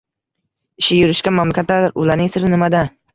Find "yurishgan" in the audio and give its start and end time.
1.01-1.37